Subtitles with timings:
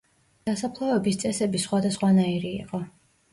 [0.49, 2.83] დასაფლავების წესები სხვადასხვანაირი იყო.